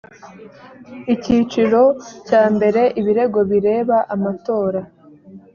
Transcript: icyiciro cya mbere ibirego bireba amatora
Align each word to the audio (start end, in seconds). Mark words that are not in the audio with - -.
icyiciro 1.13 1.81
cya 2.27 2.43
mbere 2.55 2.81
ibirego 2.99 3.39
bireba 3.51 3.97
amatora 4.15 4.81